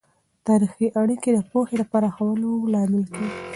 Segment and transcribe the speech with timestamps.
[0.47, 3.39] تاریخي اړیکه د پوهې د پراخولو لامل کیږي.